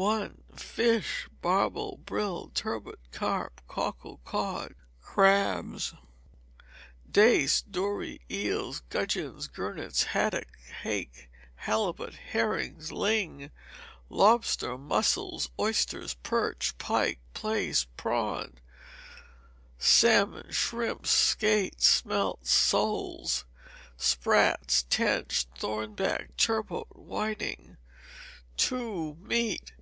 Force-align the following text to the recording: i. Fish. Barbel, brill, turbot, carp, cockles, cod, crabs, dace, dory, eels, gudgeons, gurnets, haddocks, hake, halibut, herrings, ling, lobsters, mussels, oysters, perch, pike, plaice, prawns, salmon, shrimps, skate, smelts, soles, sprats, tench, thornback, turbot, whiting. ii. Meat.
i. 0.00 0.30
Fish. 0.54 1.28
Barbel, 1.42 1.96
brill, 2.04 2.50
turbot, 2.54 3.00
carp, 3.10 3.60
cockles, 3.66 4.20
cod, 4.24 4.76
crabs, 5.00 5.92
dace, 7.10 7.62
dory, 7.62 8.20
eels, 8.30 8.80
gudgeons, 8.90 9.48
gurnets, 9.48 10.04
haddocks, 10.04 10.68
hake, 10.84 11.28
halibut, 11.56 12.14
herrings, 12.14 12.92
ling, 12.92 13.50
lobsters, 14.08 14.78
mussels, 14.78 15.50
oysters, 15.58 16.14
perch, 16.22 16.78
pike, 16.78 17.18
plaice, 17.34 17.86
prawns, 17.96 18.58
salmon, 19.78 20.52
shrimps, 20.52 21.10
skate, 21.10 21.80
smelts, 21.82 22.52
soles, 22.52 23.44
sprats, 23.96 24.84
tench, 24.88 25.46
thornback, 25.58 26.36
turbot, 26.36 26.86
whiting. 26.94 27.76
ii. 28.72 29.14
Meat. 29.20 29.72